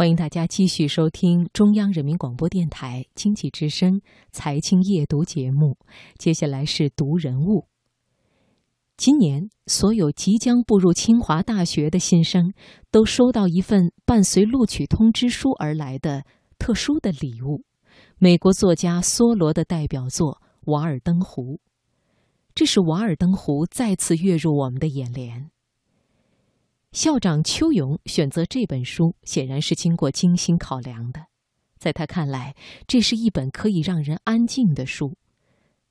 [0.00, 4.00] 欢迎大家继续收听中央人民广播电台经济之声
[4.32, 5.76] 财经夜读节目。
[6.16, 7.66] 接下来是读人物。
[8.96, 12.54] 今年，所有即将步入清华大学的新生
[12.90, 16.24] 都收到一份伴随录取通知书而来的
[16.58, 17.64] 特殊的礼物——
[18.16, 20.40] 美国作家梭罗的代表作
[20.72, 21.56] 《瓦尔登湖》。
[22.54, 25.50] 这是《瓦尔登湖》再次跃入我们的眼帘。
[26.92, 31.26] 校长邱勇选择这本书，显然是经过精心考量的。
[31.78, 32.56] 在他看来，
[32.88, 35.16] 这是一本可以让人安静的书。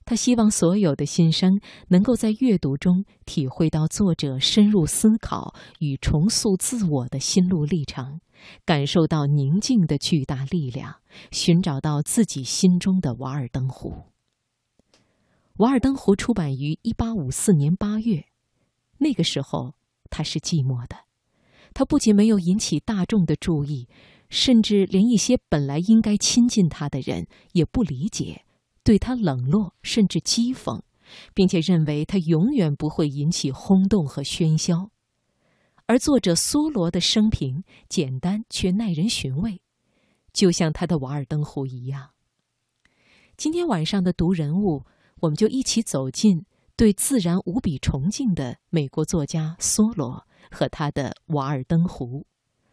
[0.04, 8.20] 他希望所有的新生能够在阅读中体会到作者深入思考与重塑自我的心路历程，
[8.66, 10.98] 感受到宁静的巨大力量，
[11.32, 13.92] 寻找到自己心中的瓦尔登湖。
[15.58, 18.26] 《瓦尔登湖》出版于一八五四年八月，
[18.98, 19.76] 那个时候。
[20.10, 20.98] 他是寂寞的，
[21.74, 23.88] 他不仅没有引起大众的注意，
[24.30, 28.46] 甚至连一些本来应该亲近他的人也不理解，
[28.84, 30.82] 对他冷落甚至讥讽，
[31.34, 34.92] 并且认为他永远不会引起轰动和喧嚣。
[35.86, 39.62] 而作者梭罗的生平简单却耐人寻味，
[40.32, 42.12] 就像他的《瓦尔登湖》一样。
[43.36, 44.86] 今天晚上的读人物，
[45.22, 46.46] 我们就一起走进。
[46.80, 52.22] 对自然无比崇敬的美国作家梭罗和他的《瓦尔登湖》，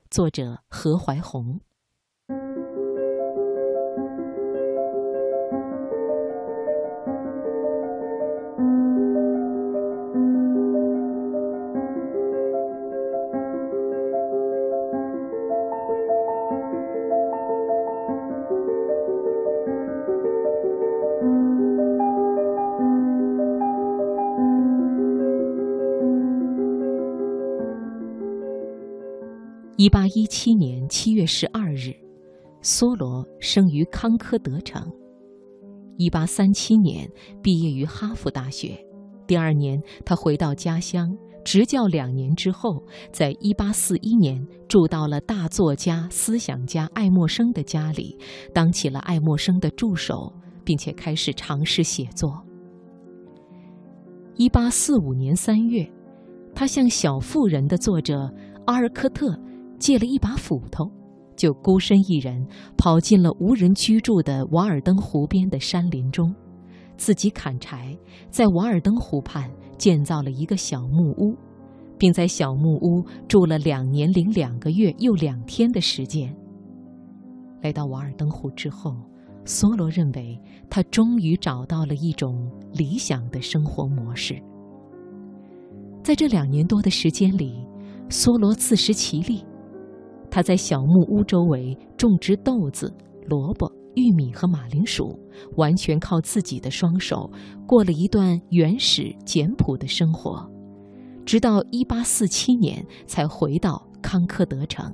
[0.08, 1.60] 作者何怀宏。
[29.78, 31.92] 一八一七年七月十二日，
[32.62, 34.82] 梭罗生于康科德城。
[35.98, 37.06] 一八三七年
[37.42, 38.74] 毕业于哈佛大学。
[39.26, 42.82] 第二年，他回到家乡执教两年之后，
[43.12, 48.16] 在一八四一年住到了大作家、思想家爱默生的家里，
[48.54, 50.32] 当起了爱默生的助手，
[50.64, 52.32] 并且开始尝试写作。
[54.36, 55.86] 一八四五年三月，
[56.54, 58.32] 他向《小妇人》的作者
[58.64, 59.38] 阿尔科特。
[59.78, 60.90] 借了一把斧头，
[61.36, 66.34] 就孤身一人跑进了无人居住的瓦尔登湖边的山林中，
[66.96, 67.96] 自己砍柴，
[68.30, 71.36] 在瓦尔登湖畔建造了一个小木屋，
[71.98, 76.34] 并在小木屋住了两年零两个月又两天的时间。
[77.62, 78.94] 来到瓦尔登湖之后，
[79.44, 84.40] 梭罗认为他终于找到了一种理想的生活模式。
[86.02, 87.66] 在这两年多的时间里，
[88.08, 89.44] 梭罗自食其力。
[90.36, 95.18] 他在小木屋周围种植豆子、萝卜、玉米和马铃薯，
[95.56, 97.30] 完全靠自己的双手
[97.66, 100.46] 过了一段原始简朴的生活，
[101.24, 104.84] 直到1847年才回到康科德城。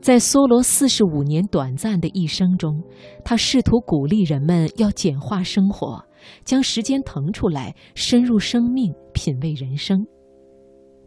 [0.00, 2.82] 在梭罗四十五年短暂的一生中，
[3.22, 6.02] 他试图鼓励人们要简化生活，
[6.42, 10.02] 将时间腾出来，深入生命，品味人生。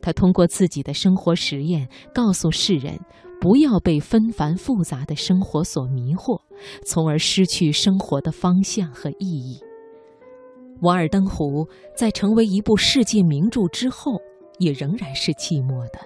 [0.05, 2.95] 他通过自己的生活实验，告诉世人，
[3.41, 6.39] 不要被纷繁复杂的生活所迷惑，
[6.83, 9.57] 从而失去生活的方向和意义。
[10.81, 11.65] 《瓦尔登湖》
[11.97, 14.21] 在成为一部世界名著之后，
[14.59, 15.99] 也仍然是寂寞的。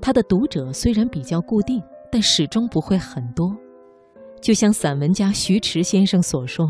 [0.00, 3.54] 他的读者虽然比较固定，但始终不会很多。
[4.40, 6.66] 就像散文家徐迟先生所说，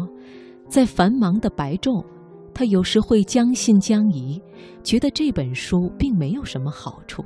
[0.69, 2.05] 在繁忙的白昼。
[2.55, 4.41] 他有时会将信将疑，
[4.85, 7.25] 觉得这本书并没有什么好处。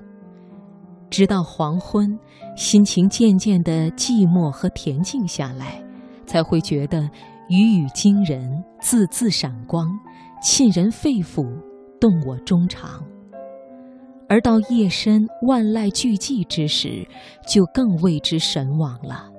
[1.10, 2.18] 直到黄昏，
[2.56, 5.82] 心情渐渐的寂寞和恬静下来，
[6.26, 7.08] 才会觉得
[7.48, 9.88] 语语惊人，字字闪光，
[10.42, 11.46] 沁人肺腑，
[12.00, 13.02] 动我衷肠。
[14.28, 17.06] 而到夜深，万籁俱寂之时，
[17.46, 19.30] 就更为之神往了。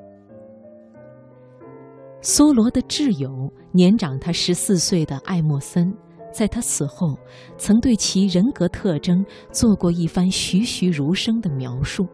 [2.22, 5.94] 梭罗的挚友，年长他十四岁的艾默森，
[6.34, 7.18] 在他死后，
[7.58, 12.06] 曾对其人格特征做过一番栩栩如生的描述。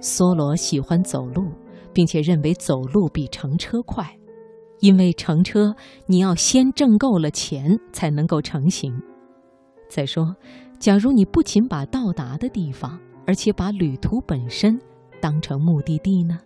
[0.00, 1.44] 梭罗喜欢走路，
[1.92, 4.06] 并且认为走路比乘车快，
[4.80, 5.74] 因为乘车
[6.06, 8.98] 你要先挣够了钱才能够成行。
[9.90, 10.34] 再说，
[10.78, 14.80] 假如你不仅把到达的地方，而且把旅途本身
[15.20, 16.38] 当成目的地呢？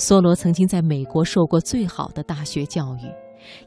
[0.00, 3.12] 梭罗曾经在美国受过最好的大学教育，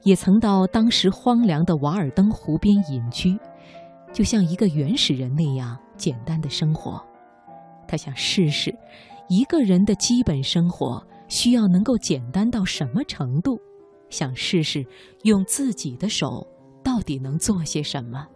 [0.01, 3.37] 也曾到当时荒凉的瓦尔登湖边隐居，
[4.11, 6.99] 就像一个原始人那样简单的生活。
[7.87, 8.75] 他想试试，
[9.29, 13.61] 一个人的基本生活需要能够简单到什么程度，
[14.09, 14.83] 想试试
[15.25, 16.47] 用自己的手
[16.83, 18.27] 到底能做些什么。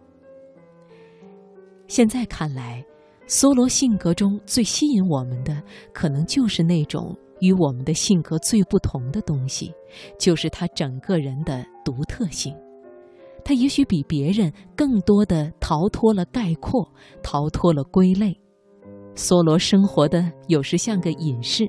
[1.88, 2.84] 现在看来，
[3.26, 5.60] 梭罗性格中最吸引我们的，
[5.92, 9.72] 可能就是那种与我们的性格最不同的东西，
[10.18, 12.54] 就是他整个人的独特性。
[13.44, 16.86] 他也许比别人更多的逃脱了概括，
[17.22, 18.38] 逃脱了归类。
[19.14, 21.66] 梭罗生活的有时像个隐士，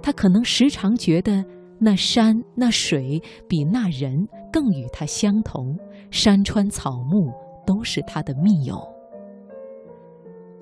[0.00, 1.44] 他可能时常觉得
[1.78, 5.76] 那山那水比那人更与他相同，
[6.10, 7.30] 山川草木
[7.66, 8.93] 都是他的密友。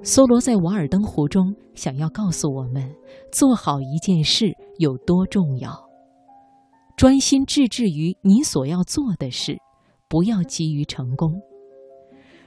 [0.04, 2.92] 梭罗在《瓦尔登湖》中想要告诉我们，
[3.30, 5.70] 做好一件事有多重要，
[6.96, 9.56] 专心致志于你所要做的事。
[10.08, 11.40] 不要急于成功。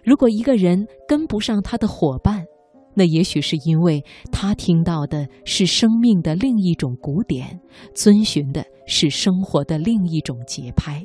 [0.04, 2.46] 如果一个人跟不上他的伙伴，
[2.94, 7.60] 那也许是因为他听到的是生命的另一种古典，
[7.96, 11.02] 遵循的是生活的另一种节拍。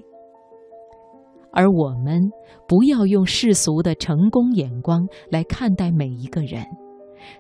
[1.53, 2.31] 而我们
[2.69, 6.65] 不要用世俗的成功眼光来看待每一个人，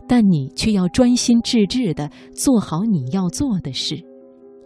[0.09, 3.97] 但你却要专心致志地做好你要做的事，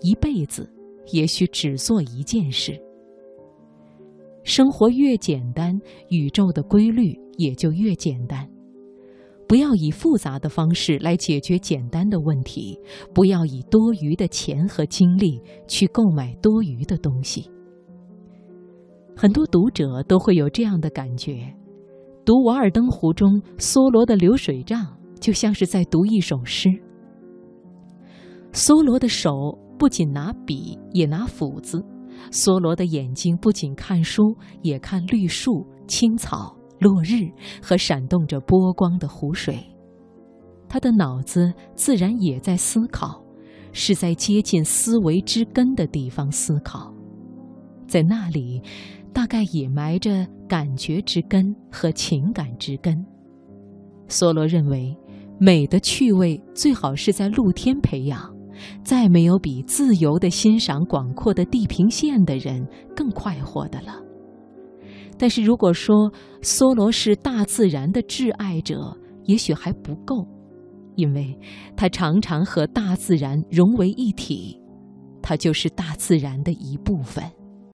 [0.01, 0.69] 一辈子
[1.13, 2.81] 也许只做一件事。
[4.43, 8.49] 生活越简单，宇宙的规律也就越简单。
[9.47, 12.79] 不要以复杂的方式来解决简单的问题，
[13.15, 17.51] 不要以多余的钱和精力去购买多余的东西。
[19.17, 21.55] 很多读者都会有这样的感觉：
[22.25, 24.85] 读《瓦尔登湖》中梭罗的流水账，
[25.21, 26.69] 就像是在读一首诗。
[28.53, 29.31] 梭罗的手
[29.79, 31.85] 不仅拿笔，也拿斧子。
[32.31, 37.31] 梭罗的眼睛不仅看书，也看绿树、青草、落日
[37.63, 39.59] 和闪动着波光的湖水。
[40.69, 43.23] 他的脑子自然也在思考，
[43.73, 46.93] 是在接近思维之根的地方思考，
[47.87, 48.63] 在那里，
[49.15, 52.95] 大概也埋着感觉之根和情感之根。
[54.09, 54.95] 梭罗认为，
[55.41, 58.35] 美的趣味最好是在露天培养。
[58.85, 62.65] 再没有比自由地欣赏广阔的地平线的人
[62.95, 64.01] 更快活的了。
[65.19, 66.11] 但是，如果说
[66.41, 70.25] 梭罗是大自然的挚爱者，也许还不够，
[70.95, 71.37] 因为
[71.77, 74.57] 他常常和大自然融为一体，
[75.21, 77.25] 他就是大自然的一部分。